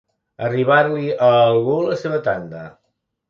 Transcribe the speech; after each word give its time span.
Arribar-li 0.45 1.11
a 1.27 1.29
algú 1.41 1.77
la 1.89 1.99
seva 2.05 2.21
tanda. 2.31 2.65